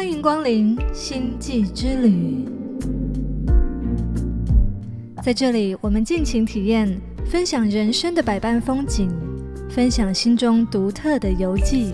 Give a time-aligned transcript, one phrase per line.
[0.00, 2.48] 欢迎光临星际之旅，
[5.22, 9.10] 在这里我们尽情体验，分享人生的百般风景，
[9.68, 11.92] 分享心中独特的游记。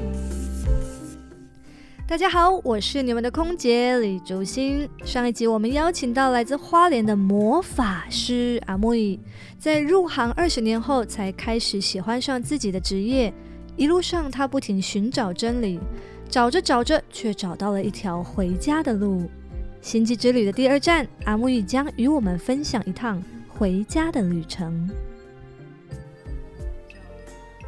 [2.07, 4.89] 大家好，我是你们的空姐李竹欣。
[5.05, 9.19] 上一集我们邀请到来自花莲的魔法师阿木伊，
[9.59, 13.35] 在入行二十年后才开始喜欢上自己的职业，
[13.75, 15.81] 一路上他不停寻找真理。
[16.29, 19.31] 找着找着，却找到了一条回家的路。
[19.81, 24.91] 星际之旅的第二站，阿木玉将与我们分享一趟回家的旅程。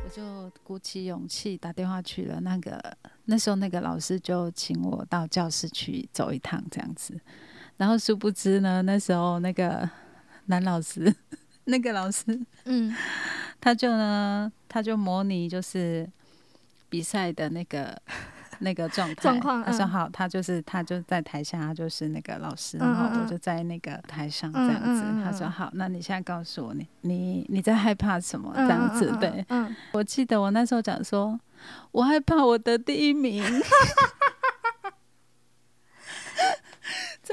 [0.04, 2.40] 我就鼓起勇气打电话去了。
[2.40, 2.82] 那个
[3.24, 7.18] 那时候，那个老师就请我到教室去走一趟，这样子。
[7.76, 9.88] 然后殊不知呢，那时候那个
[10.46, 11.14] 男老师，
[11.64, 12.24] 那个老师，
[12.64, 12.94] 嗯，
[13.60, 16.10] 他就呢，他就模拟就是
[16.90, 17.96] 比赛的那个。
[18.60, 25.02] 那个状态，他说好，他就是他就在台下，就是那个老师，然后我就在那个台上这样子。
[25.24, 28.52] 他说好，那你现在告诉我，你你你在害怕什么？
[28.54, 29.44] 这样子对。
[29.92, 31.38] 我记得我那时候讲说，
[31.92, 33.44] 我害怕我得第一名。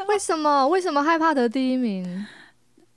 [0.08, 0.68] 为什么？
[0.68, 2.26] 为什么害怕得第一名？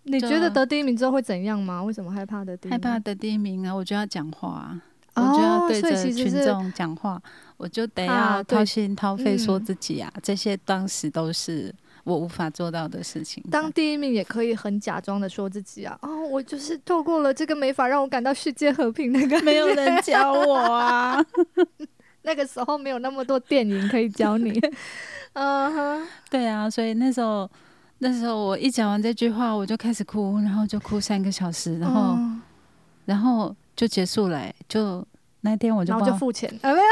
[0.04, 1.82] 你觉得得第一名之后会怎样吗？
[1.82, 2.70] 为什么害怕得第一？
[2.70, 3.74] 害怕得第一名啊！
[3.74, 4.78] 我就要讲话，
[5.18, 7.20] 我就要对着群众讲话。
[7.56, 13.42] 我就得要掏心掏肺说自己啊，这些当时都是我无法做到的事情。
[13.50, 19.42] 当第一名也可以很假装的说自己啊，哦，我就是透过了这个没法让我感到世界和平那个。
[19.42, 21.20] 没有人教我啊，
[22.22, 24.52] 那个时候没有那么多电影可以教你。
[25.34, 27.50] 嗯哼，对啊，所以那时候
[27.98, 32.16] 那时候我一讲完这句话，我就开始哭，然后就哭三个小时，然后
[33.04, 35.06] 然后就结束了，就。
[35.42, 36.76] 那天我就然后就付钱，没有，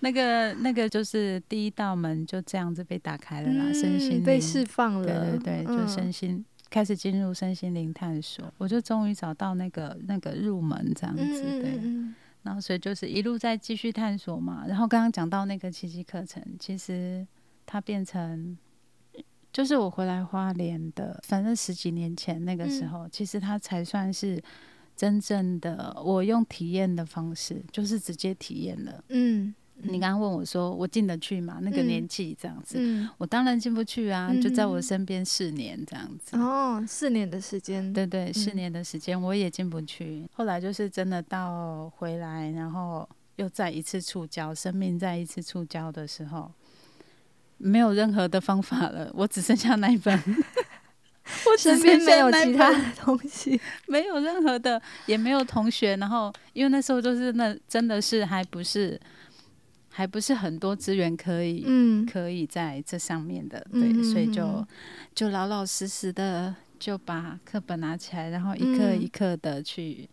[0.00, 11.80] 那个那个就是第一道门就这样子被打开了啦，身心被释放了，对对对，就身心开始进入身心灵探索，我就终于找到那个那个入门这样子，对，
[12.42, 17.26] 然后所以就是一路在继续探索嘛，然后刚刚讲到那个奇迹课程，其实
[17.64, 18.58] 它变成。
[19.58, 24.40] 就是我回来花莲的，反正十几年前那个时候，其实它才算是
[24.94, 29.02] 真正的我用体验的方式，就是直接体验了。
[29.08, 31.58] 嗯，你刚刚问我说我进得去吗？
[31.60, 32.78] 那个年纪这样子，
[33.18, 36.36] 我当然进不去啊，就在我身边四年这样子。
[36.36, 40.24] 哦，四年的时间，对对，四年的时间我也进不去。
[40.34, 46.48] 后来就是真的到回来，然后又再一次触礁，生命再一次触礁的时候。
[47.58, 50.16] 没有任何的方法了， 我只剩下那一本，
[51.46, 55.96] 我身边没有其他的东西， 没有任何的，也没有同学。
[55.96, 58.98] 然后，因为那时候就是那真的是还不是，
[59.90, 64.66] 还不是很多资源可以，嗯，可以在这上面的，对，所以就
[65.14, 70.08] 就老老实实的就把课本拿起来，然后一课一课的去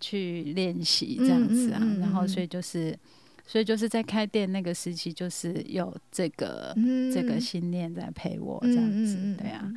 [0.00, 2.98] 去练习这样子啊，然后所以就是。
[3.46, 6.74] 所以就是在开店那个时期，就是有这个
[7.12, 9.70] 这个信念在陪我这样子，对啊。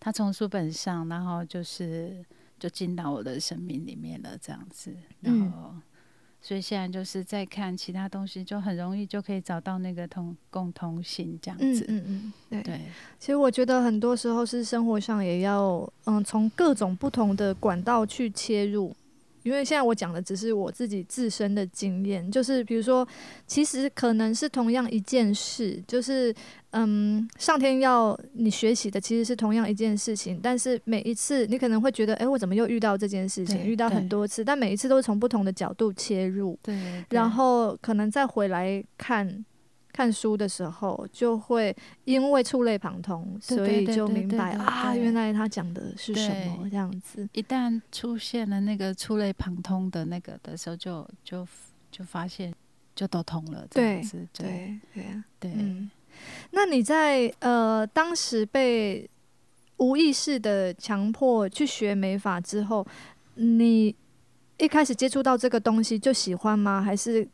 [0.00, 2.24] 他从书本上，然后就是
[2.58, 4.94] 就进到我的生命里面了，这样子。
[5.20, 5.74] 然后，
[6.42, 11.86] 所以现在就是在看其他东西，就很容易就可以找到那个同共通性这样子。
[11.88, 12.80] 嗯嗯嗯，对。
[13.18, 18.94] 其实我觉得很多时候是生活上也要嗯从各种不同的管道去切入。
[19.44, 23.06] 因为现在我讲的只是我自己自身的经验，就是比如说，
[23.46, 26.34] 其实可能是同样一件事，就是
[26.70, 33.64] 嗯，上天要你学习的其实是同样一件事情，但是每一次你可能会觉得，哎，我怎么又遇到这件事情？
[33.64, 36.76] 遇到很多次，但每一次都是从不同的角度切入，对，
[37.10, 39.44] 然后可能再回来看。
[39.94, 41.74] 看书的时候，就会
[42.04, 47.28] 因为触类旁通，所以就明白啊，原来他讲的是什么这样子。
[47.32, 51.46] 一旦出现了那个触类旁通的那个的时候，就就
[51.92, 52.52] 就发现
[52.96, 53.64] 就都通了。
[53.70, 54.02] 对
[54.32, 55.52] 对对对。
[56.50, 59.08] 那你在呃当时被
[59.76, 62.84] 无意识的强迫去学美法之后，
[63.36, 63.94] 你
[64.58, 66.82] 一开始接触到这个东西就喜欢吗？
[66.82, 67.28] 还是？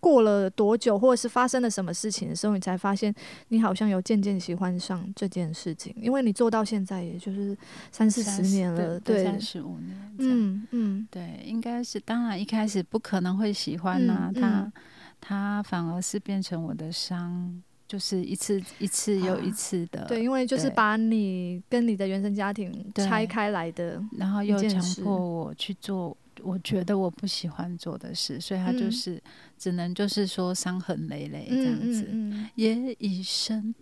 [0.00, 3.14] 过了多久，或者是发生了什么事情的时候，你才发现
[3.48, 5.94] 你好像有渐渐喜欢上这件事情？
[6.00, 7.56] 因为你做到现在，也就是
[7.92, 12.00] 三四十年了，对，三十五年，嗯嗯，对，应该是。
[12.00, 14.72] 当然，一开始不可能会喜欢呐，他
[15.20, 20.06] 他反而是变成我的伤，就是一次一次又一次的。
[20.06, 26.16] 对，因为就是把你跟你的原生家庭拆开来的，然后又强迫我去做。
[26.42, 29.22] 我觉得我不喜欢做的事，所以他就是
[29.58, 32.08] 只能就是说伤痕累累这样子。
[32.54, 33.74] 夜已深，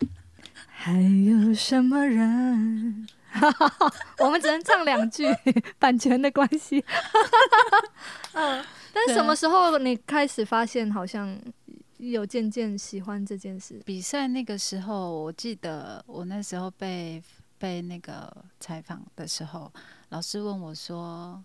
[0.66, 3.06] 还有什么人？
[4.20, 5.24] 我们只能唱两句，
[5.78, 6.84] 版权的关系。
[8.34, 11.36] 嗯，但什么时候你开始发现好像
[11.98, 13.80] 有渐渐喜欢这件事？
[13.84, 17.20] 比赛那个时候，我记得我那时候被
[17.58, 19.72] 被那个采访的时候，
[20.10, 21.42] 老师问我说：“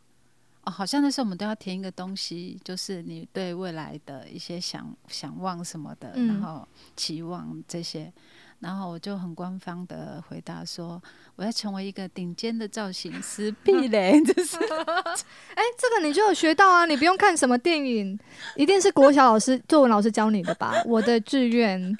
[0.69, 8.12] 哦，好像那时候我们都要填一个东西，就是你对未来的一些想想望什么的，然后期望这些。”
[8.60, 11.01] 然后我就很官方的回答说
[11.38, 14.57] ：“我要成为一个顶尖的造型师。”屁嘞， 就是，
[15.56, 16.86] 哎，这个你就有学到啊！
[16.86, 18.19] 你不用看什么电影，
[18.57, 20.74] 一定是国小老师、作文老师教你的吧？
[20.86, 21.95] 我的志愿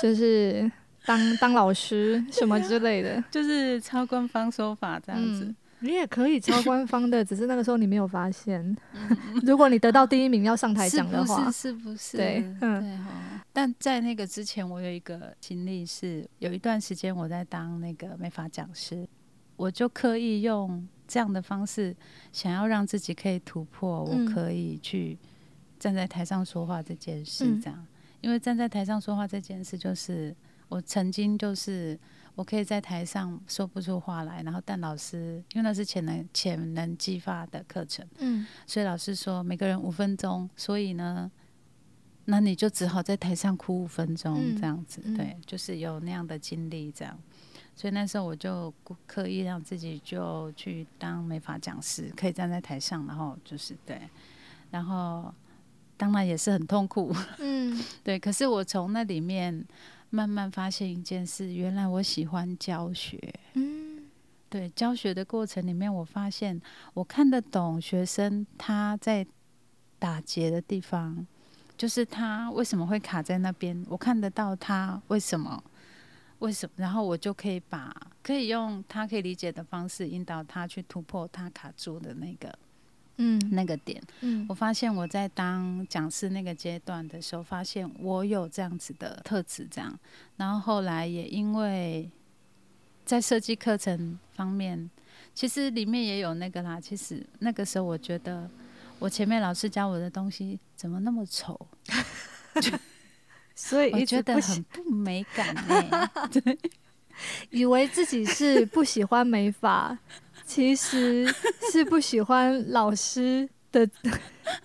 [0.00, 0.70] 就是
[1.04, 5.52] 当当老师什么之类的， 就是超官方说法这样子。
[5.80, 8.76] 你也可以超官方的， 只是那个时候你没有发现。
[9.42, 12.16] 如果你得到第一名要上台讲的话，是不是？
[12.16, 12.98] 对，对
[13.52, 19.06] 但在那个之前，我有一个经历是，有一段时间我在当那个美发讲师，
[19.56, 21.94] 我就刻意用这样的方式，
[22.32, 25.18] 想要让自己可以突破，我可以去
[25.78, 27.60] 站在台上说话这件事。
[27.60, 27.86] 这样，
[28.20, 30.34] 因为站在台上说话这件事，就是
[30.68, 31.98] 我曾经就是。
[32.36, 41.30] 我可以在台上说不出话来，然后但老师因为那是潜能潜能激发的课程，嗯，所以老师说每个人五分钟，所以呢，
[42.24, 47.16] 那你就只好在台上哭五分钟这样子，对，就是有那样的经历这样，
[47.76, 48.74] 所以那时候我就
[49.06, 54.00] 刻意让自己就去当美法讲师，可以站在台上，然后就是对，
[54.72, 55.32] 然后
[55.96, 59.64] 当然也是很痛苦，嗯， 对，可是我从那里面。
[60.14, 63.18] 慢慢发现一件事，原来我喜欢教学。
[63.54, 64.04] 嗯，
[64.48, 66.60] 对，教学的过程里面，我发现
[66.92, 69.26] 我看得懂学生他在
[69.98, 71.26] 打结的地方，
[71.76, 75.60] 就是他为什么会卡在那边，我看得到他为什么，
[76.38, 82.56] 为什么，然后我就可以把可以用他可以理解的方式引导他去突破他卡住的那个。
[83.16, 89.96] 嗯，那个点，嗯，我发现我在当讲师那个阶段的时候，发现我有这样子的特质，这样，
[90.36, 92.10] 然后后来也因为
[93.04, 94.90] 在设计课程方面，
[95.32, 96.80] 其实里面也有那个啦。
[96.80, 98.50] 其实那个时候我觉得，
[98.98, 101.68] 我前面老师教我的东西怎么那么丑，
[103.54, 106.10] 所以我觉得很不美感呢。
[106.32, 106.58] 对，
[107.50, 109.96] 以为自己是不喜欢美发。
[110.54, 111.26] 其实
[111.72, 113.84] 是不喜欢老师的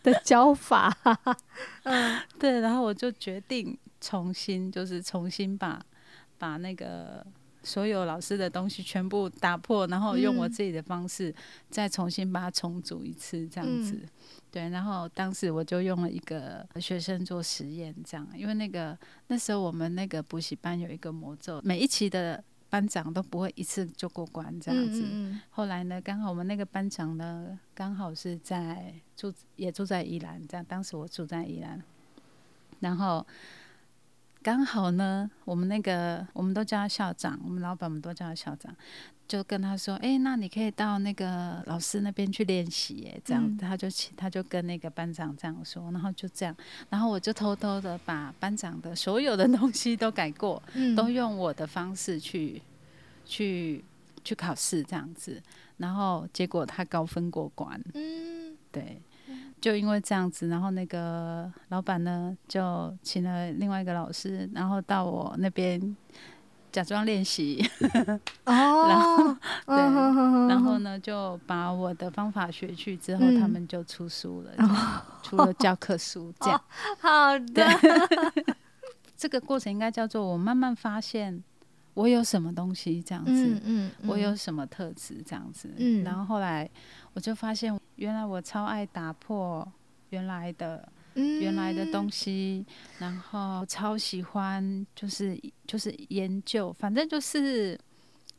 [0.04, 0.96] 的教法，
[1.82, 5.84] 嗯，对，然后我就决定重新，就是重新把
[6.38, 7.26] 把那个
[7.64, 11.34] 所有老师的东西全部打破，然后用我自己的方式
[11.72, 14.00] 再重新把它重组一次，这样子。
[14.52, 18.96] 对，然后当时我就用了一个学生做实验，这样，因为那个
[19.26, 22.44] 那时候我们那个补习班有一个魔咒，每一期的。
[22.70, 25.04] 班长都不会一次就过关这样子。
[25.50, 31.82] 后来呢，刚好我们那个班长呢，刚好是在住也住在宜兰，这样当时我住在宜兰，
[32.80, 33.26] 然后
[34.42, 38.76] 刚好呢，我们那个我们都叫他校长，我们老板们都叫他校长。
[39.28, 43.88] 就跟他说：“哎，那你可以到那个老师那边去练习，哎，这样他就
[44.18, 46.56] 他就跟那个班长这样说，然后就这样，
[46.90, 50.60] 然后我就偷偷的把班长的所有的东西都改过，
[50.98, 52.60] 都用我的方式去
[53.30, 53.86] 去
[54.24, 55.42] 去考试这样子，
[55.78, 59.00] 然后结果他高分过关，嗯，对，
[59.62, 65.96] 就因为这样子，然后那个老板呢就请了另外一个老师，然后到我那边。”
[66.72, 67.68] 假装练习，
[68.46, 69.76] 哦， 然后对，
[70.48, 76.62] 然后呢，就把我的方法学去之后，他们就出书了，出了教科书，这样。
[77.02, 77.66] 好的，
[79.18, 81.44] 这个过程应该叫做我慢慢发现
[82.00, 86.70] 我有什么东西这样子，嗯，我有什么特质这样子，嗯，然后后来
[87.14, 89.68] 我就发现，原来我超爱打破
[90.12, 90.88] 原来的。
[91.16, 92.66] 原来的东西，
[93.00, 95.38] 然后超喜欢，就是
[95.68, 97.78] 就是研究，反正就是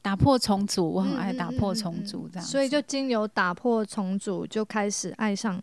[0.01, 2.47] 打破重组，我很爱打破重组这样。
[2.47, 5.61] 所以就经由打破重组，就开始爱上，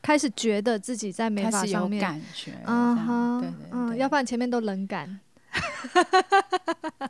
[0.00, 5.20] 开始觉得自己在美发上面感觉，嗯哼，对对，嗯，要不然前面都冷感。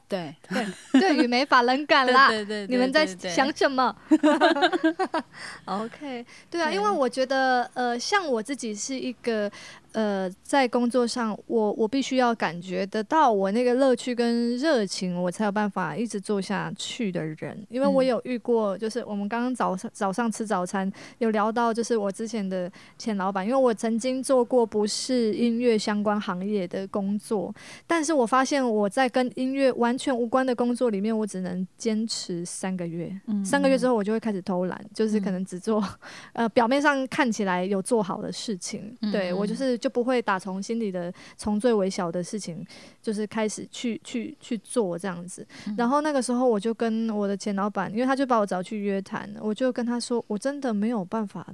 [0.08, 0.66] 对 对，
[1.00, 2.28] 对于没法冷感啦。
[2.30, 3.94] 对对对，你们在想什么？
[5.66, 9.50] OK，对啊，因为我觉得，呃，像我自己是一个。
[9.92, 17.66] 呃，在工作上，我我必须要感觉得到我那个乐趣跟热情，我才有办法一直做下去的人。
[17.70, 27.54] 因为我有遇过，就是我们刚刚早上早上吃早餐有聊到，就是我之前的前老板，因为我曾经做过不是音乐相关行业的工作，
[27.86, 33.10] 但是我发现我在跟音乐完全无关的工作里面，我只能坚持三个月，
[33.42, 35.82] 三个月之后我就会开始偷懒，就是可能只做
[36.34, 39.75] 呃表面上看起来有做好的事情，对我就是。
[39.76, 42.64] 就不会打从心里的从最微小的事情，
[43.02, 45.46] 就是开始去去去做这样子。
[45.76, 51.46] 然后那个时候我就跟我的前老板，因为他就把我找去约谈，我就跟他说，我真的没有办法，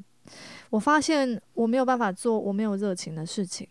[0.70, 3.66] 我发现我没有办法做我没有热情的事情。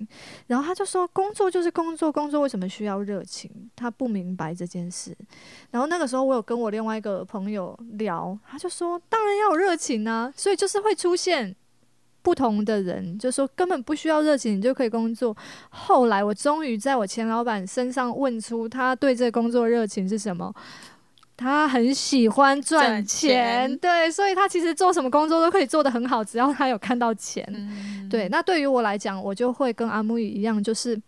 [0.48, 3.50] 然后他就说，工作就是工作，工作为什么需要热情？
[3.76, 5.16] 他不明白这件事。
[5.72, 11.56] 然后那个时候我有跟我另外一个朋友聊，他就说，当然要有热情啊，所以就是会出现。
[12.22, 15.36] 不同的人就说根本不需要热情，你就可以工作。
[15.70, 20.54] 后来我终于在我前老板身上问出他对这个工作热情是什么。
[21.38, 27.44] 他很喜欢赚钱，对，所以他其实做什么工作都可以做得很好，只要他有看到钱。
[28.08, 31.02] 对，那对于我来讲，我就会跟阿木一样，就是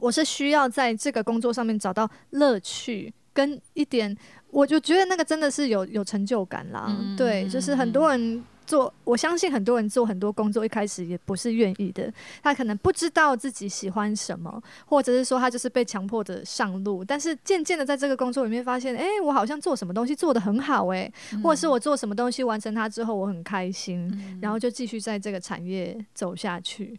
[0.00, 4.16] 我是需要在这个工作上面找到乐趣，跟一点，
[4.50, 6.90] 我就觉得那个真的是有有成就感啦。
[7.16, 8.42] 对，就是很多人。
[8.66, 12.12] 做，我相信很多人做很多工作，一开始也不是愿意的。
[12.42, 17.04] 他可能不知道自己喜欢什么，或者是说他就是被强迫着上路。
[17.04, 21.10] 但是渐渐的在这个工作里面发现，哎，我好像做什么东西做得很好，哎，
[21.42, 26.98] 或者是我做什么东西完成它之后我很开心，然后就继续在这个产业走下去。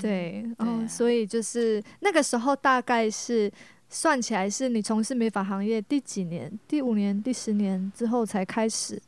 [0.00, 3.50] 对，嗯，所以就是那个时候大概是
[3.88, 6.50] 算起来是你从事美发行业第几年？
[6.68, 9.00] 第五年、第十年之后才开始。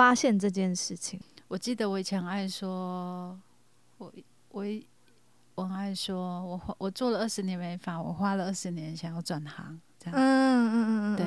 [0.00, 3.38] 发现这件事情，我记得我以前爱说，
[3.98, 4.10] 我
[4.48, 4.64] 我
[5.54, 11.26] 我爱说，我我做了二十年美发，我花了二十年想要转行，这样，嗯嗯嗯嗯，对，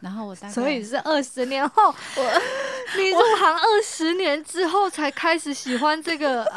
[0.00, 2.40] 然后我大概，所以是二十年后，我
[2.96, 6.50] 你入行二十年之后才开始喜欢这个，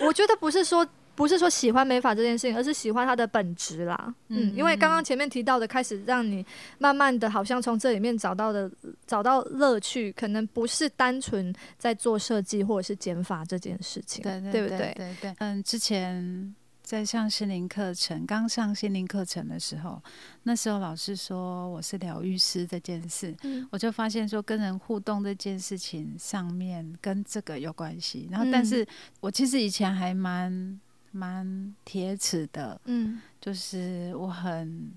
[0.00, 0.84] 我觉得不是说。
[1.14, 4.14] 不是说喜欢美发这件事情，而是喜欢它的本质啦。
[4.28, 6.44] 嗯，因为刚刚前面提到的，开始让你
[6.78, 8.70] 慢慢的好像从这里面找到的
[9.06, 15.34] 找到乐趣，可能不是单纯在做设计或者是减法这件事情，对对对对对。
[15.38, 20.02] 嗯，之前在上心灵课程，刚上心灵课程的时候，
[20.44, 23.36] 那时候老师说我是疗愈师这件事，
[23.70, 28.26] 我就发现说跟人互动这件事情上面跟这个有关系。
[28.30, 28.86] 然后，但是
[29.20, 30.80] 我其实以前还蛮。
[31.12, 34.92] 蛮铁齿的，嗯，就是我很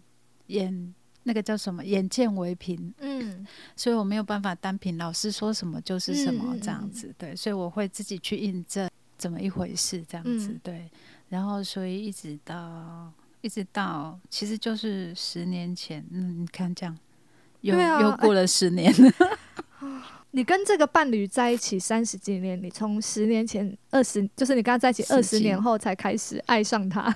[0.48, 0.94] 眼
[1.24, 3.46] 那个叫什么眼见为凭，嗯，
[3.76, 10.90] 所以我没有办法单凭老师说什么就是什么这样子，对，所以我会自己去印证怎么一回事这样子，对，
[11.30, 16.98] 然后所以一直到一直到其实就是十年前，嗯，你看这样
[17.62, 18.94] 又又过了十年。
[20.36, 27.10] 你跟这个伴侣在一起三十几年，你从十年前二十，就是你跟他在一起二十年后才开始爱上他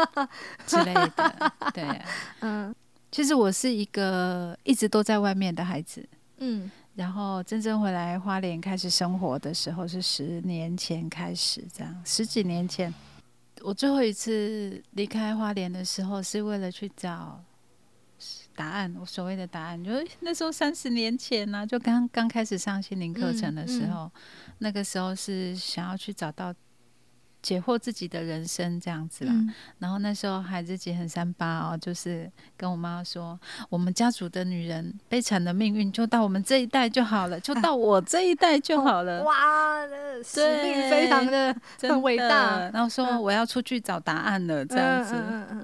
[0.66, 2.00] 之类的，对，
[2.40, 2.74] 嗯，
[3.12, 12.92] 其实我是一个一直都在外面的孩子，嗯，然后真正回来花莲开始生活的时候是十年前开始，这样十几年前，
[13.60, 17.44] 我最后一次离开花莲的时候是为了去找。
[18.56, 24.10] 答案，我所谓的答案，就是那时候三十年前呢，就刚刚开始上心灵课程的时候，
[24.58, 26.54] 那个时候是想要去找到。
[27.44, 29.34] 解惑自己的人生这样子啦，
[29.78, 39.22] 然后那时候还自己很三八哦，就是跟我妈说，我们家族的女人悲惨的命运就到我们这一代就好了，就到我这一代就好了。
[39.24, 39.86] 哇，
[40.24, 42.70] 使命非常的很伟大。
[42.70, 45.14] 然后说我要出去找答案了，这样子，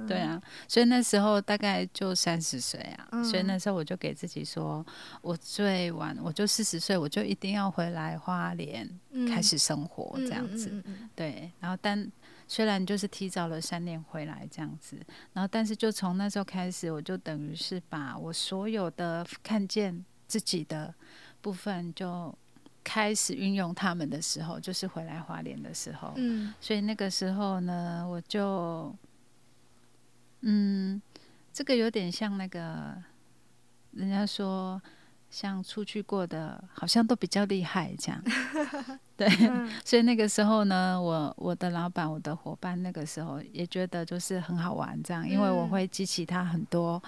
[0.07, 0.39] 对啊。
[0.69, 4.85] 所以那时候大概就三十岁啊，所以那时候我就给自己说，
[5.23, 8.87] 我最晚我就四十岁，我就一定要回来花莲
[9.27, 10.71] 开始生活这样子，
[11.17, 11.70] 对，然后。
[11.77, 12.11] 但
[12.47, 14.97] 虽然就是提早了三年回来这样子，
[15.33, 20.93] 然后，但是就从那时候开始，我就等于是把我所有的看见自己的
[21.41, 22.37] 部分，就
[22.83, 26.13] 开始运用他们的时候，就是回来华联的时候。
[26.17, 28.95] 嗯，所以那个时候呢，我就，
[30.41, 31.01] 嗯，
[31.53, 32.95] 这个有点像那个
[33.93, 34.81] 人家说，
[35.31, 38.21] 像出去过的，好像都比较厉害这样。
[39.17, 39.29] 对，
[39.85, 47.01] 所以那个时候呢，我我的老板、我的伙伴，那个时候也觉得就是很好玩这样，因为我会激起他很多。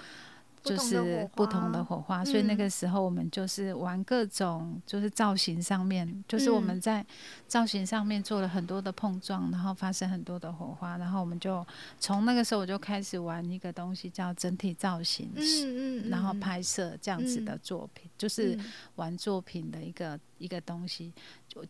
[0.63, 7.05] 就是不同的火花，所以那个时候我们就是玩各种，就是造型上面，就是我们在
[7.47, 11.65] 造型上面做了很多的碰撞，然后发生很多的火花，然后我们就
[11.99, 18.57] 从那个时候我就开始玩一个东西叫整体造型，嗯嗯，然后拍摄这样子的作品，就是
[18.95, 21.11] 玩作品的一个一个东西。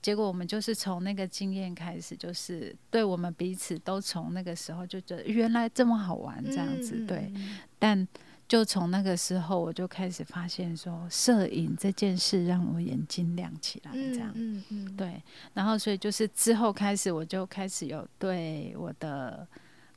[0.02, 7.34] 结果我们就是从那个经验开始，就是对我们彼此都从那个时候就觉得原来这么好玩这样子，对，
[7.80, 8.08] 但。
[8.48, 15.22] 就从那个时候，我就开始发现说，摄影这件事让我眼睛亮起来，这样，嗯嗯，对。
[15.54, 19.48] 然后，所以就是之后开始，我就开始有对我的、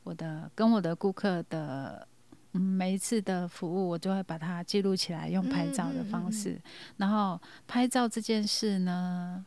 [0.04, 2.06] 我的跟我的顾客的
[2.52, 6.58] 每一次的服务，我就会把它记录起来，用拍照的方式。
[6.96, 9.44] 然后，拍照这件事呢，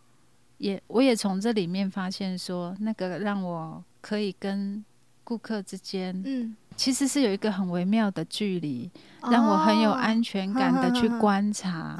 [0.58, 4.86] 也我也从这里面发现说，那个让我可以跟
[5.24, 6.56] 顾客之间，嗯。
[6.80, 8.90] 其实是有一个很微妙的距离，
[9.30, 11.98] 让我很有安全感的去观察，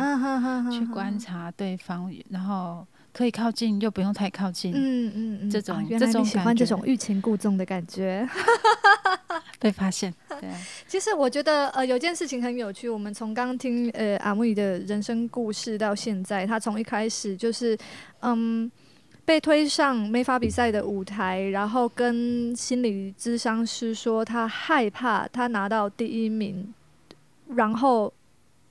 [0.72, 4.72] 去观察对方，然后可以靠近又不用太靠近。
[4.74, 8.26] 嗯嗯嗯，这种这种喜欢这种欲擒故纵的感觉，
[9.60, 10.14] 被发现。
[10.30, 10.50] 对，
[10.88, 17.78] 其实我觉得呃有件事情很有趣，我们从刚听呃阿木的人生故事到现在，他从一开始就是
[18.22, 18.72] 嗯。
[19.30, 26.74] 被推上美法比赛的舞台，然后跟心理咨商师说他害怕他拿到第一名，
[27.50, 28.12] 然后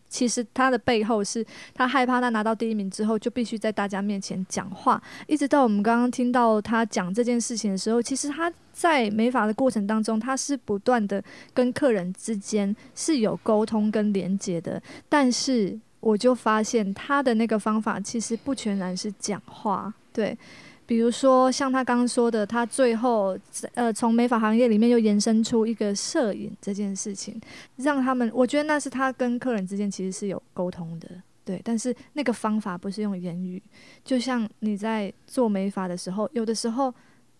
[0.08, 11.22] 其实他的背后是他害怕他拿到第一名之后就必须在大家面前讲话，一直到我们刚刚听到他讲这件事情的时候，其实他在美法的过程当中，他是不断的
[11.54, 19.94] 跟客人之间是有沟通跟连接的，但是我就发现他的那个方法其实不全然是讲话。
[20.18, 20.36] 对，
[20.84, 23.38] 比如说像他刚刚说的，他最后
[23.74, 27.40] 呃从美发行业里面又延伸出一个摄影这件事情，
[27.76, 31.08] 让他们我觉得那是他跟客人之间其实是有沟通的，
[31.44, 33.62] 对，但是那个方法不是用言语，
[34.04, 36.92] 就像你在做美发的时候，有的时候，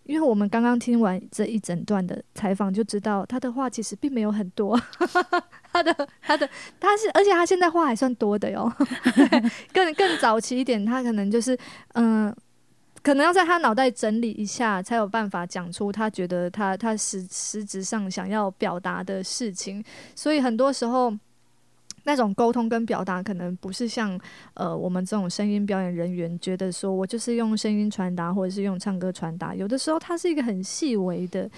[0.05, 4.81] 因为我们刚刚听完这一整段的采访，就知道他的话其实并没有很多，
[5.73, 8.73] 他的他的他是，而且他现在话还算多的哟，
[9.75, 11.59] 更更早期一点，他可能就是
[11.95, 12.33] 嗯。
[13.03, 19.83] 可能要在他脑袋整理一下，才有办法讲出他觉得他他实实质上想要表达的事情。
[20.15, 21.13] 所以很多时候，
[22.05, 24.19] 那种沟通跟表达，可能不是像
[24.55, 29.55] 呃我们这种声音表演人员觉得说我就是用声音传达，或者是用唱歌传达。
[29.55, 31.49] 有的时候，它是一个很细微的，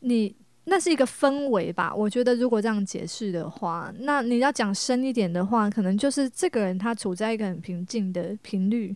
[0.00, 1.94] 你那是一个氛围吧。
[1.94, 8.94] 我觉得如果这样解释的话，那你要讲深一点的话，可能就是这个人他处在一个很平静的频率。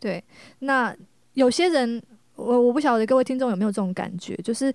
[0.00, 0.22] 对，
[0.60, 0.96] 那。
[1.34, 2.02] 有些人，
[2.36, 4.72] 我我不晓得各位听众有没有这种感觉，就是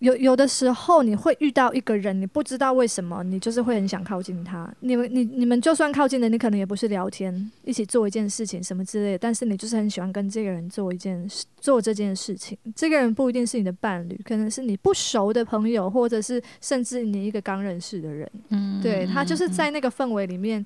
[0.00, 4.72] 有有的时候你会遇到一个人，你不知道为什么，你就是会很想靠近他。
[4.80, 12.58] 你们你你们就算靠近了，你可能也不是聊天，一起做一件事情什么之类的，但是你就是很喜欢跟这个人做一件事，做这件事情。
[12.74, 18.30] 这个人不一定是你的伴侣，可能是你不熟的朋友，或者是甚至你一个刚认识的人。
[18.50, 20.64] 嗯，对他就是在那个氛围里面，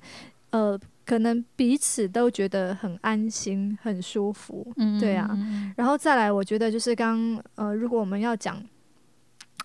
[0.51, 0.79] 呃。
[1.05, 5.27] 可能彼此都觉得很安心、很舒服，对啊。
[5.75, 8.63] 然后再来，我觉得就是刚呃，如果我们要讲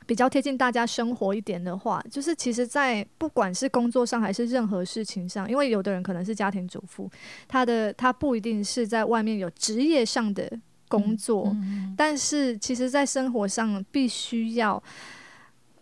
[0.07, 7.11] 比较贴近大家生活一点的话，就是其实，在不管是工作上还是任何事情上，因为有的人可能是家庭主妇，
[7.47, 10.51] 他的他不一定是在外面有职业上的
[10.88, 11.55] 工作，
[11.94, 14.83] 但是其实在生活上必须要，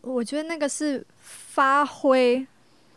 [0.00, 2.44] 我觉得那个是发挥。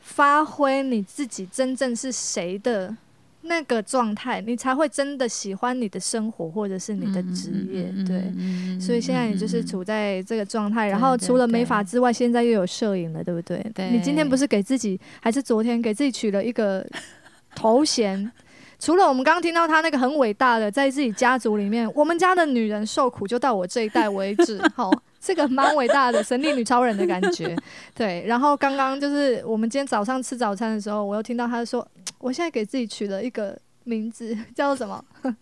[0.06, 2.96] 发挥你自己真正是谁的
[3.42, 7.92] 那个状态，你才会真的喜欢你的生活或者是你的职业。
[8.06, 10.88] 对，所以现在你就是处在这个状态。
[10.88, 13.58] 然后除了美发之外，现在又有摄影了，对不对？
[13.74, 16.86] 对你今天不是给自己，还是昨天给自己取了一个
[17.56, 18.32] 头衔？
[18.78, 24.62] 除了我们刚刚听到他那个很伟大的，在自己家族里面，我们家的女人受苦就到我这一代为止。
[24.76, 24.92] 好。
[25.26, 27.56] 这个蛮伟大的神力女超人的感觉，
[27.96, 28.24] 对。
[28.28, 31.86] 然后刚刚就是我们今天早上吃早餐的时候，我又听到他说，
[32.20, 35.04] 我现在给自己取了一个名字，叫做什么？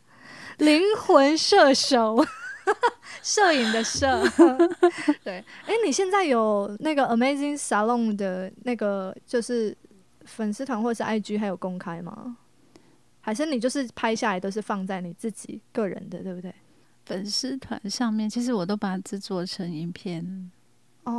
[0.60, 2.26] 灵魂射手，
[3.22, 4.24] 摄影的摄。
[5.22, 9.76] 对，哎，你现在有那个 Amazing Salon 的那个就是
[10.24, 12.38] 粉丝团或是 IG 还有公开吗？
[13.20, 16.54] 还是你就是拍下来都是放在你自己个人的，对不对？
[17.06, 20.52] 粉丝团上面，其实我都把它制作成影片，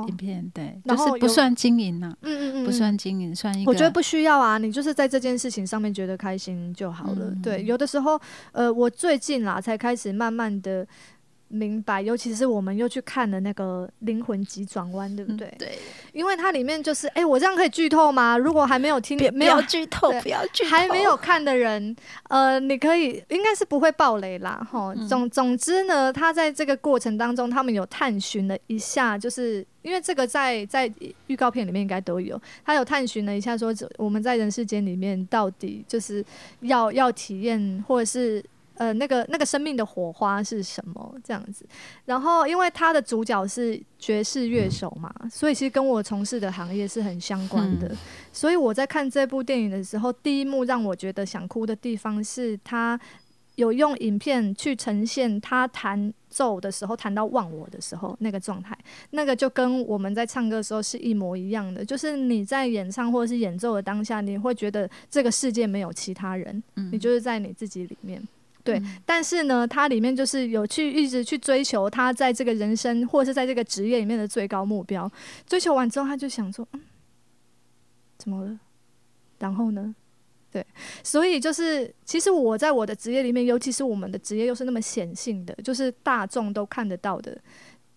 [0.09, 3.70] 影片对，就是不算经营呢，嗯嗯嗯，不算经营，算一个。
[3.70, 7.35] 我觉得不需要啊，你就是在这件事情上面觉得开心就好了。
[7.42, 8.20] 对，有的时候，
[8.53, 10.87] 呃，我最近啦才开始慢慢的。
[11.48, 15.54] 明白，尤其是我们又去看了那个《灵魂急转弯》，对不对？
[15.59, 15.78] 对，
[16.12, 18.37] 因为它里面就是，哎，我这样可以剧透吗？
[18.37, 21.94] 如果还没有听，没有剧透，不要剧透，还没有看的人，
[22.28, 24.94] 呃，你可以，应该是不会爆雷啦，哈。
[25.09, 30.90] 总总之呢，他在这个过程当中，他们有探寻了一下，就是因为这个在在
[31.28, 36.24] 预告片里面应该都有，他有探寻了一下，说我们在人世间里面到底就是
[36.61, 38.44] 要要体验，或者是。
[38.76, 41.14] 呃，那个那个生命的火花是什么？
[41.22, 41.64] 这样子，
[42.06, 47.94] 然后因为他的主角是爵士乐手嘛，所以其实跟我从事的行业是很相关的。
[48.32, 52.98] 所以我在看这部电影的时候，第一幕让我觉得想哭的地方是他
[53.54, 58.76] 有用影片去呈现他弹奏的时候弹到忘我的时候那个状态，
[59.10, 61.84] 那个就跟我们在唱歌的时候是一模一样的。
[61.84, 66.60] 就是你在演唱或者是演奏的当下，你会觉得这个世界没有其他人，
[66.90, 68.20] 你就是在你自己里面。
[68.64, 75.11] 对，但是呢，他里面就是有去一直去追求他在这个人生或者是在这个职业里面的最高目标。
[75.46, 76.81] 追求完之后，他就想说，嗯，
[78.16, 78.59] 怎么了？
[79.38, 79.94] 然后呢？
[80.50, 80.64] 对，
[81.03, 87.37] 所以就是其实我在我的职业里面，尤其是我们的职业又是那么显性的，就是大众都看得到的。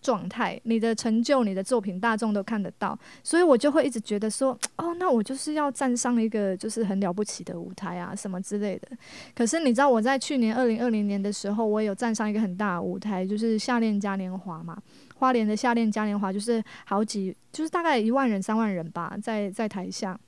[0.00, 8.88] 状态，你的成就，你的作品，大众都看得到，所以我就会一直觉得说，哦，那我就是要站上一个就是很了不起的舞台啊，什么之类的。
[9.34, 14.80] 可是你知道，我在去年二零二零年的时候，我有站上一个很大的舞台，就是夏恋嘉年华嘛，
[15.16, 20.18] 花莲的夏恋嘉年华，就是好几，就是大概一万人、三万人吧，在在台下。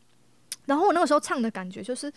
[0.67, 2.13] 然后我那个时候唱的感觉就是，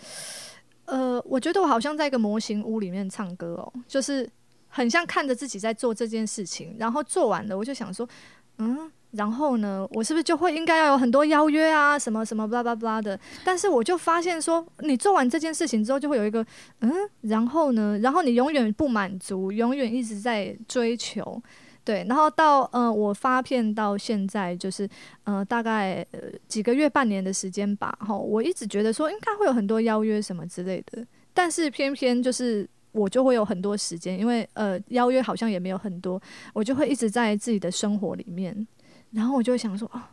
[0.85, 4.27] 呃，我觉得我好像在一个模型屋里面唱歌哦，就是。
[4.75, 8.09] 很像看着自己在做这件事情，然后做完了，我就想说，
[8.57, 13.19] 嗯，然后呢，我是不是就会应该要有很多邀约啊，什么什么巴拉巴拉的？
[13.43, 16.43] 但是我就发现说，你做完这件事情之后，就会有一个
[16.79, 21.39] 嗯，然后呢，然后你永远不满足，永远一直在追求，
[21.83, 24.89] 对，然后到呃，我发片到现在就是
[25.25, 26.03] 呃，大概
[26.47, 32.67] 几个月、半年的时间吧，哈，我一直觉得说应该会有很多邀约什么之类的，但是偏偏就是。
[32.93, 36.21] 我就会有很多时间，因为呃邀约好像也没有很多，
[36.53, 38.65] 我就会一直在自己的生活里面，
[39.11, 40.11] 然后我就想说啊，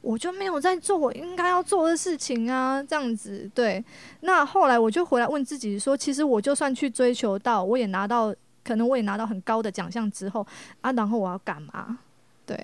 [0.00, 3.84] 我就没有在做我应该要做的事情啊，这样子对。
[4.22, 10.44] 那后来我就回来问自己说，其实我就算去追求到，我也拿到，可能我也拿到很高的奖项之后
[10.80, 11.98] 啊，然后我要干嘛？
[12.46, 12.58] 对，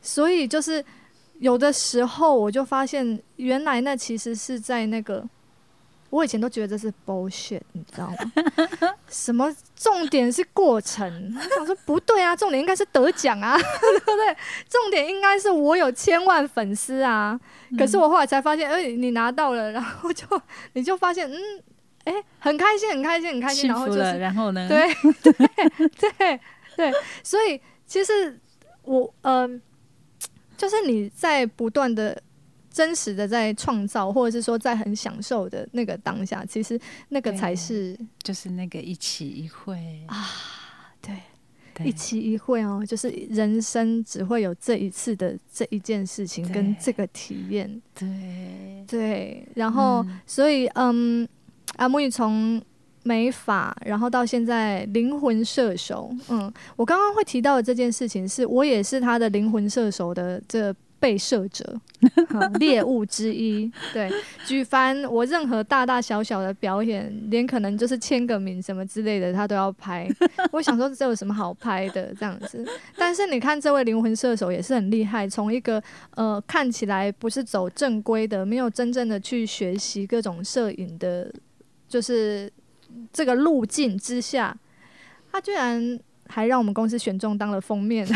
[0.00, 0.84] 所以就是
[1.38, 5.24] 有的时候我就发现，原来那其实是在那个。
[6.10, 8.16] 我以前都觉得这是 bullshit，你知道吗？
[9.08, 11.34] 什么重点是过程？
[11.36, 14.36] 我想说不对啊，重点应该是得奖啊， 对不对？
[14.68, 17.38] 重点应该是我有千万粉丝啊。
[17.78, 20.26] 可是我后来才发现，哎，你拿到了，然后就
[20.74, 21.38] 你就发现，嗯，
[22.04, 24.68] 哎，很开心，很开心，很开心，然后就是，然后呢？
[24.68, 24.92] 对
[25.22, 26.40] 对对
[26.76, 26.92] 对，
[27.22, 28.36] 所以其实
[28.82, 29.62] 我嗯，
[30.56, 32.20] 就是你在不断的。
[32.72, 39.76] 真实的在创造，或者是说在很享受的那个当下，其实那个才是就是那个一期一会。
[40.06, 40.28] 啊，
[41.02, 41.16] 对，
[41.84, 48.84] 一期一会哦，就是人生只会有这一次的这一件事情跟这个体验，对。
[48.86, 51.28] 对，然后所以嗯，
[51.76, 52.62] 阿木语从
[53.02, 60.72] 美发，然后到现在灵魂射手，嗯，我刚刚会提到的这件事情，是我也是他的灵魂射手的这。
[61.00, 61.80] 被摄者，
[62.60, 63.72] 猎物之一。
[63.92, 64.08] 对，
[64.46, 70.06] 举凡我任何大大小小的表演，连可能就是签个名什么之类的，他都要拍。
[70.52, 72.64] 我想说这有什么好拍的这样子？
[72.96, 75.82] 但是你看这位灵魂射手也是很厉害，从一个
[76.16, 81.32] 呃看起来不是走正规的，没有真正的去学习各种摄影的，
[81.88, 82.52] 就是
[83.12, 84.54] 这个路径之下，
[85.32, 85.98] 他居然。
[86.30, 88.06] 还让我们公司选中当了封面，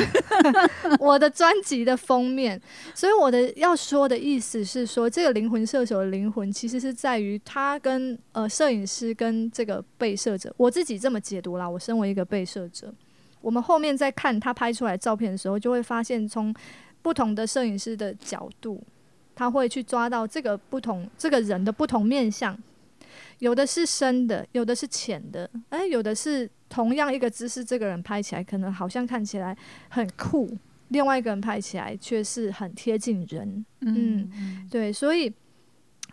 [1.00, 2.60] 我的专辑的封面。
[2.94, 11.68] 所以我的要说的意思是说，这个灵魂射手的灵魂其实是在于他跟呃摄影师跟这个被摄者，我自己这么解读啦。
[11.68, 12.94] 我身为一个被摄者，
[13.40, 16.54] 我们后面在看他拍出来照片的时候，就会发现从
[17.02, 18.80] 不同的摄影师的角度，
[19.34, 22.56] 他会去抓到这个不同这个人的不同面相。
[23.38, 29.56] 有的是深的，有的是浅的，哎，有的是同样一个姿势，这个人拍起来可能好像看起来
[29.88, 30.56] 很酷，
[30.88, 33.64] 另外一个人拍起来却是很贴近人。
[33.80, 35.32] 嗯，对，所以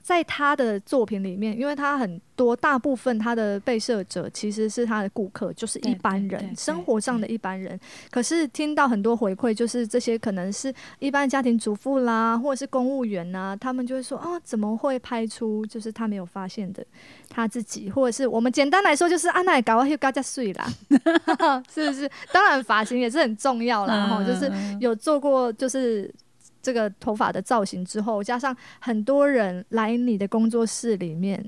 [0.01, 7.79] 在他的作品里面，因为他很多大部分他的被摄者其实是他的顾客，就是一般人，生活上的一般人。
[8.09, 16.85] 可是听到很多回馈，就是这些可能是一般家庭主妇啦，或者是公务员呐，他们就会说啊，怎么会拍出就是他没有发现的
[17.29, 20.67] 他自己，或者是我们简单来说就是啊，那搞会嘎加碎啦，
[21.71, 22.09] 是不是？
[22.33, 26.13] 当然发型也是很重要啦，哈，就是有做过就是。
[26.61, 31.43] 这个头发的造型之后，加上很多人来你的工作室里面，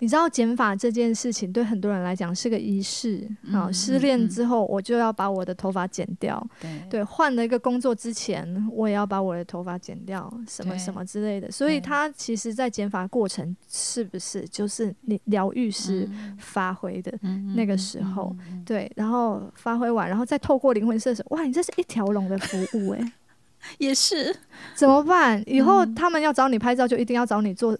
[0.00, 3.70] 你知道剪发这件事情对很多人来讲是个仪式啊。
[3.70, 6.44] 失恋之后，我就要把我的头发剪掉。
[6.88, 11.50] 对，换了一个工作之前，我也要把我的头发剪掉，什么什么之类的。
[11.50, 17.12] 所以，他其实，在剪发过程是不是就是你疗愈师发挥的
[17.54, 18.34] 那个时候？
[18.64, 23.12] 对，然后发挥完，然后再透过灵魂射手，哇，你这是一条龙的服务哎。
[23.78, 24.34] 也是，
[24.74, 25.42] 怎么办？
[25.46, 27.76] 以后他们要找你拍照，就一定要找你做，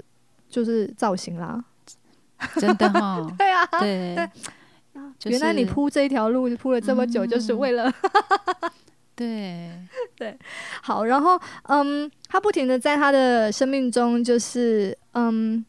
[0.48, 1.62] 就是造型啦。
[2.56, 3.26] 真的哈？
[3.36, 4.30] 对啊，对。
[5.26, 7.92] 原来你铺这一条路铺了这么久，就是为了。
[9.14, 9.70] 对
[10.16, 10.38] 对，
[10.82, 11.04] 好。
[11.04, 15.62] 然后，嗯，他不停的在他的生命中，就是嗯，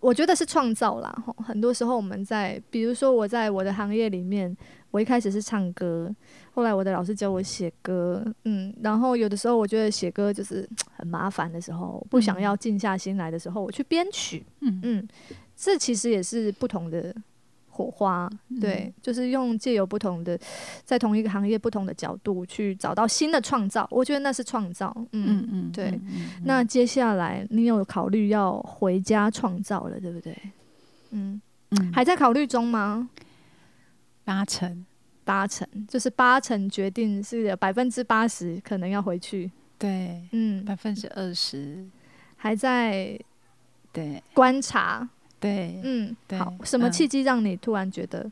[0.00, 1.14] 我觉得是创造啦。
[1.46, 4.56] 很多时候我们在，比如说我在我的行业里面，
[4.94, 6.08] 我一开始是唱歌。
[6.52, 15.08] 后来我的老师教我写歌，嗯，然后有的时候我觉得写歌就是 很麻烦的时候，不想要静下心来的时候，我去编曲，嗯嗯，
[15.56, 17.12] 这其实也是不同的
[17.68, 18.30] 火花，
[18.60, 20.38] 对，就是用借由不同的
[20.84, 26.00] 在同一个行业不同的角度去找到新的创造，我觉得那是创造，嗯嗯嗯，对。
[26.44, 30.38] 那接下来你有考虑要回家创造了，对不对？
[31.10, 33.10] 嗯嗯，还在考虑中吗？
[34.24, 34.84] 八成。
[35.26, 41.82] 八成就是八成决定是百分之八十可能要回去，对，嗯，百分之二十
[42.36, 43.18] 还在
[43.90, 45.08] 对观察，
[45.40, 48.30] 对，嗯，好，什么契机让你突然觉得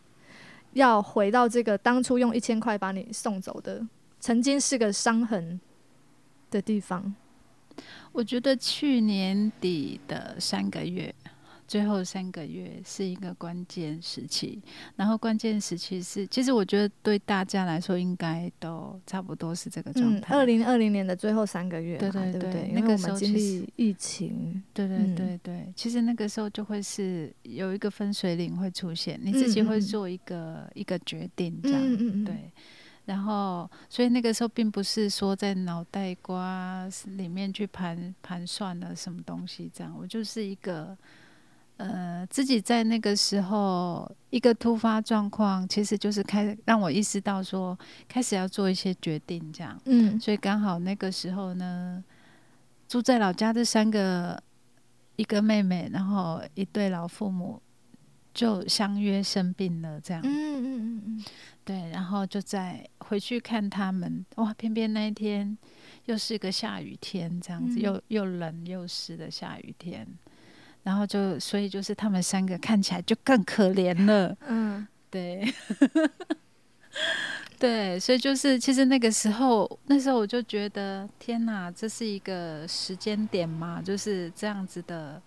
[0.74, 3.82] 要回到这个当初用一千块把你送走的，
[4.20, 5.58] 曾经是个伤痕
[6.50, 7.14] 的地方？
[8.12, 11.14] 我觉得去年底的三个月。
[11.66, 14.60] 最后三个月是一个关键时期，
[14.96, 20.34] 然后关键时期是，其实我觉得对大家来说应该都差不多是这个状态。
[20.34, 32.52] 二零二零年的最后三个月，对对对，那个时候经历疫情，对对对对，其实那个时候就会是有一个分水岭会出现，你自己会做一个一个决定，这样对。
[33.06, 40.94] 然后，所以那个时候并不是说在脑袋瓜里面去盘盘算了什么东西，这样我就是一个。
[41.82, 49.80] 呃，自己在那个时候一个突发状况，其实就是开让我意识到说，开始要做一些决定，这样。
[49.86, 52.02] 嗯，所以刚好那个时候呢，
[52.88, 54.42] 住在老家的三个，
[55.16, 57.60] 一个妹妹，然后一对老父母，
[58.32, 60.22] 就相约生病了，这样。
[60.24, 61.24] 嗯嗯嗯嗯，
[61.64, 65.56] 对，然后就在回去看他们，哇，偏偏那一天
[66.06, 70.06] 又是个下雨天，这样子，又又冷又湿的下雨天。
[70.82, 74.36] 然后就，所以就是他们三个看起来就更可怜了。
[74.48, 75.52] 嗯，对，
[77.58, 85.20] 对，所以就是其实那个时候，那时候我就觉得，天哪，这是一个时间点嘛，就是这样子的。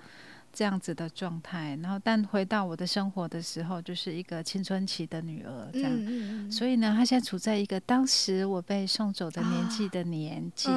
[0.56, 10.70] 这样子的状态，然后但回到我的生活的时候，就是一个青春期的女儿这样，所以呢，她现在处在一个当时我被送走的年纪的年纪，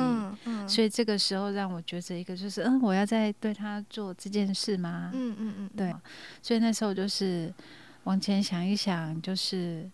[0.66, 5.12] 所以这个时候让我觉得一个就是，嗯，我要再对她做这件事吗？
[5.14, 5.94] 嗯嗯嗯，对，
[6.42, 7.54] 所以那时候就是
[8.02, 9.88] 往前想一想，就是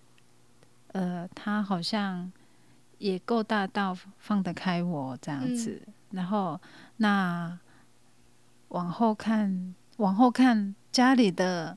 [0.92, 2.32] 呃，她好像
[2.96, 6.58] 也够大到放得开我这样子，然后
[6.96, 7.58] 那。
[8.68, 11.76] 往后看，往后看，家里的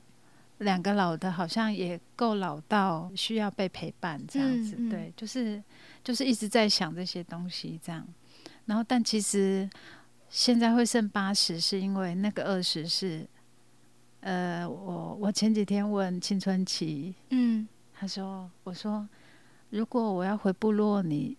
[0.58, 4.76] 两个老的，好像也够老到需要被陪伴这样子。
[4.88, 5.62] 对，就是
[6.02, 8.06] 就是一直在想这些东西这样。
[8.66, 9.68] 然后，但其实
[10.28, 13.26] 现在会剩八十，是因为那个二十是，
[14.20, 19.08] 呃，我我前几天问青春期，嗯，他说，我说，
[19.70, 21.36] 如果我要回部落，你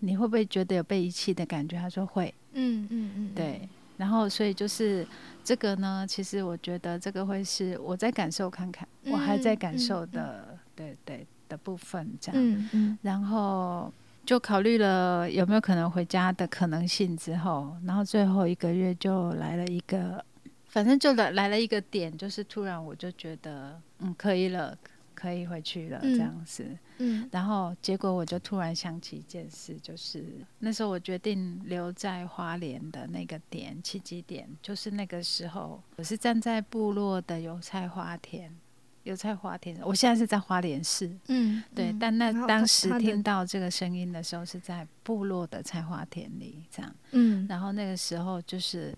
[0.00, 1.78] 你会不会觉得有被遗弃的感觉？
[1.78, 3.68] 他说会，嗯嗯嗯，对。
[3.96, 5.06] 然后，所以就是
[5.42, 12.40] 这个呢，其实我觉得这个会是我在感受看看，我还在感受的，对对的部分这样。
[12.40, 12.98] 嗯嗯。
[13.02, 13.92] 然后
[14.24, 20.24] 就考虑了有没有可能回家的可能性之后，然后最后一个月就来了一个，
[20.66, 24.76] 反正就来来了一个点，就是突然我就觉得，嗯，可以了，
[25.16, 26.78] 可以回去了这样子。
[26.98, 30.24] 嗯，然后结果我就突然想起一件事，就是
[30.60, 38.54] 那时候我决定留在花莲的那个点契机点，就是那个时候我是站在部落的油菜花田，
[39.02, 48.96] 油菜花田，我现在是在花莲市，嗯，对，但那当时听到这个声音的时候是在部落的菜花田里，这样，嗯，然后那个时候就是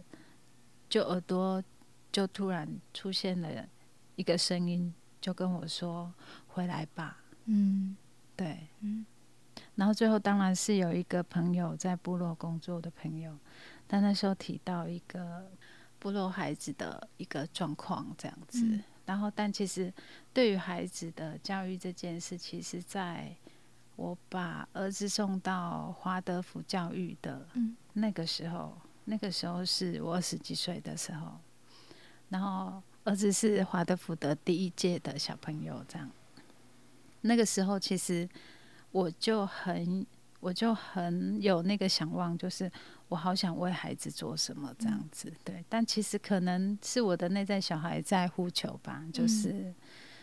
[0.88, 1.62] 就耳朵
[2.10, 3.48] 就突然出现了
[4.14, 6.12] 一个声音，就跟我说
[6.46, 7.18] 回来吧。
[7.46, 7.96] 嗯，
[8.36, 9.04] 对，嗯，
[9.74, 13.36] 然后最后当然是有一个朋友在部落工作的朋友，
[13.86, 15.50] 但那时候提到一个
[15.98, 19.92] 部落孩子的一个状况这样子，然后但其实
[20.32, 23.34] 对于孩子的教育这件事，其实在
[23.96, 27.48] 我把儿子送到华德福教育的
[27.94, 31.32] 那个时候，那个时候是我二十几岁的时候，
[32.28, 36.10] 然后儿子是华德福的第一届的小朋友这样。
[37.22, 38.28] 那个时候，其实
[38.92, 40.06] 我就很，
[40.40, 42.70] 我就很有那个想望，就是
[43.08, 45.64] 我好想为孩子做什么这样子，对。
[45.70, 49.72] 但其实可能是我的内在小孩在呼求吧，就是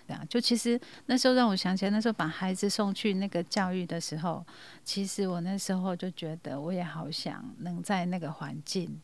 [0.07, 0.23] 这样。
[0.29, 4.45] 就其实那时候让我想起来，那时候把孩子送去那个教育的时候，
[4.83, 9.01] 其实我那时候就觉得，我也好想能在那个环境。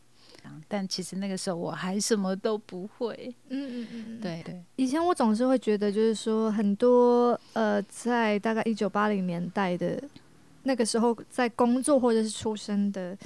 [0.68, 3.34] 但其实那个时候我还什么都不会。
[3.48, 4.62] 嗯嗯嗯对对。
[4.76, 10.02] 以前我总是会觉得，就是说很多呃，在大概一九八零年代的
[10.62, 13.16] 那个时候，在工作或者是出生的。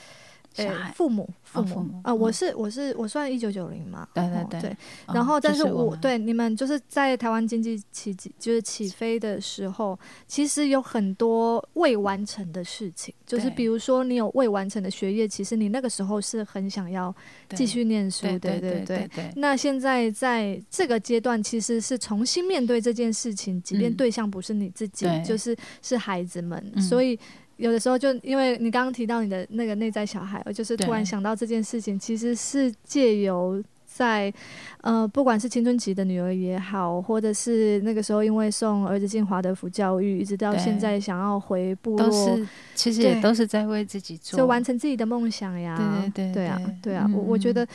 [0.57, 2.01] 呃，父母，父母。
[2.03, 4.77] 啊，我是我是我算一九九零嘛，对对对，
[5.13, 17.15] 然后但是我对你们就是在台湾经济起就是起飞的时候，其实有很多未完成的事情，就是比如说你有未完成的学业，其实你那个时候是很想要
[17.51, 19.09] 继续念书，对对对。
[19.37, 27.19] 那现在在这个阶段，其实是重新面对这件事情，即便对象不是你自己，就是是孩子们，所以。
[27.57, 34.33] 有的时候，就因为你刚刚提到你的那个内在小孩，我就是突然想到这件事情，其实是借由在
[34.83, 42.39] 呃，不管是青春期的女儿也好，或者是那个时候因为送儿子进华德福教育，一直到现在想要回部落，
[42.75, 45.77] 其实也都是在为自己做，就完成自己的梦想呀。
[46.15, 47.67] 对对对，对啊，对啊，我我觉得。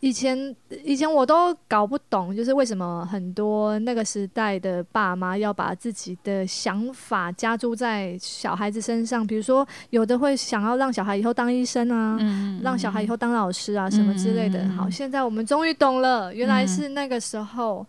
[0.00, 12.18] 以前以前我都搞不懂，就是为什么很多那个时代的爸妈要把自己的想法加注在小孩子身上，比如说有的会想要让小孩以后当医生啊，
[12.62, 14.66] 让小孩以后当老师啊什么之类的。
[14.70, 17.86] 好，现在我们终于懂了，原来是那个时候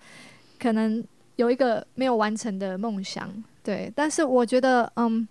[0.59, 1.03] 可能
[1.37, 3.31] 有一个没有完成的梦想。
[3.63, 5.27] 对，但是我觉得，嗯。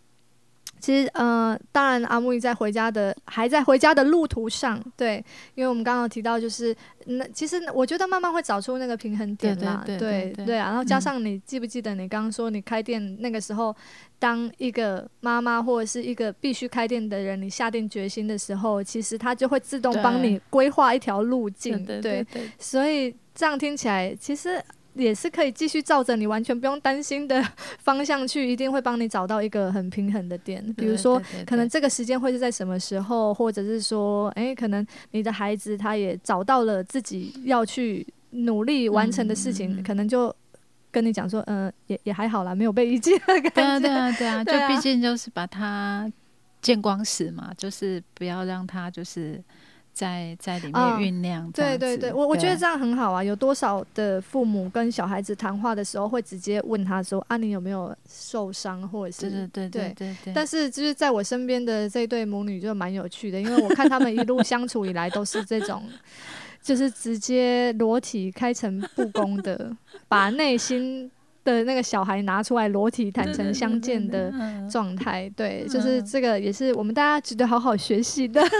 [0.81, 6.75] 其实，呃，当然，阿木在回家的，还在回家的路途上，对，因为我们刚刚提到，就是
[7.07, 13.75] 那其实我觉得慢慢会找出那个平衡点嘛，对对啊，然后加上你记不记得你刚刚说你开店那个时候，
[14.19, 22.27] 当一个妈妈或者是一个必须开店的人，你下定决心的时候，其实他就会自动帮你规划一条路径，对，
[22.59, 24.62] 所以这样听起来，其实。
[24.94, 27.40] 也是可以继续照着你完全不用担心的
[27.79, 30.64] 方向去，一定会帮你找到一个很平衡的点。
[30.74, 40.35] 比如说，可能这个时间会是在什么时候，或者是说，哎，可能你的孩子他也找到了自己要去努力完成的事情，可能就
[40.90, 43.50] 跟你讲说，嗯，也也还好啦，没有被遗弃的感觉。
[43.50, 46.11] 对啊，对啊，对啊， 就毕竟就是把他
[46.61, 49.42] 见光死嘛，就是不要让他就是。
[49.92, 53.22] 在在里面酝酿，对对对，我我觉得这样很好啊。
[53.22, 60.33] 有多少的父母跟小孩子谈话的时候，会直接问他说：“啊，你有没有受伤，或者是……”对对对对对。
[60.33, 65.83] 但是就是在我身边的这对母女就蛮有趣的，因为我看他们一路相处以来都是这种，
[66.62, 69.76] 就是直接裸体开诚布公的，
[70.09, 71.11] 把内心。
[71.51, 74.33] 的那个小孩拿出来裸体坦诚相见的
[74.71, 78.43] 状态，对，就是这个也是我们大家值得好好学习的。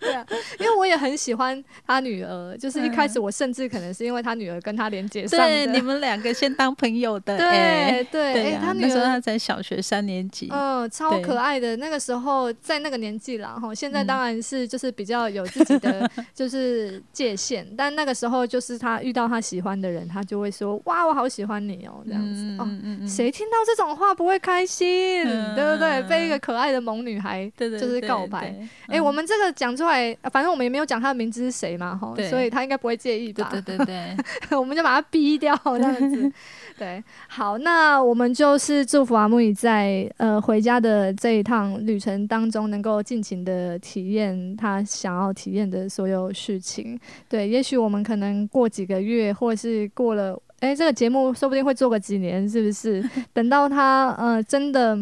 [0.00, 0.26] 对啊，
[0.58, 8.54] 因为我也很喜欢他女儿，就是一开始我甚至可能是因为他女儿跟他连接上，对，你们两个先当朋友的， 对对。
[8.54, 11.76] 哎，他女儿他在小学三年级，嗯，超可爱的。
[11.76, 21.59] 那个时候在那个年纪了哈，现在当然是就是比较有自己的 就是界限，但那个时候就是他遇到他喜欢的人，他就会说哇，我好喜欢。
[21.60, 22.68] 你哦，这样子哦，
[23.06, 25.24] 谁听到这种话不会开心？
[25.24, 26.02] 对不对？
[26.08, 28.54] 被一个可爱的萌女孩，就是告白。
[28.86, 33.48] 哎，我们这个讲出来，反正我们也没有讲他的名字是谁嘛，哈，所以他应该不会介意吧？
[33.52, 34.16] 对对对，
[34.58, 36.32] 我们就把他逼掉，这样子。
[36.78, 46.98] 对，好，那我们就是祝福阿木伊在呃回家的这一趟旅程当中，能够尽情的体验他想要体验的所有事情。
[47.28, 50.40] 对，也许我们可能过几个月，或是过了。
[50.60, 53.02] 哎，这个节目说不定会做个几年，是不是？
[53.34, 54.98] 等到他呃真的。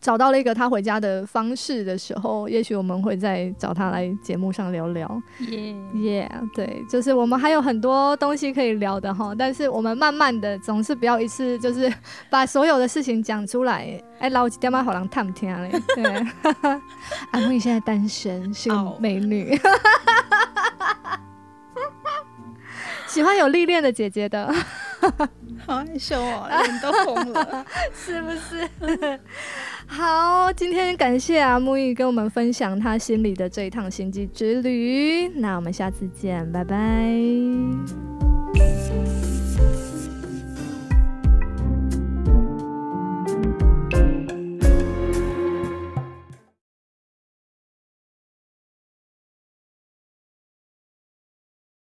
[0.00, 5.20] 找到了一个他回家的方式的时候，也许我们会再找他来节目上聊聊。
[5.50, 11.92] 耶耶，对，就是我们还有很多东西可以聊的哈，但是我们慢慢的，总是不要一次就是
[12.30, 14.00] 把所有的事情讲出来。
[14.20, 15.82] 哎，老几爹妈好难探听嘞。
[15.96, 16.04] 对，
[17.32, 19.58] 阿木现在单身，是个美女，
[23.08, 24.52] 喜欢有历练的姐姐的。
[25.66, 28.68] 好害羞哦，脸都红了， 是不是？
[29.86, 36.76] 好，今天感谢阿木易跟我们分享他心里的这一趟心机之旅，那我们下次见，拜拜。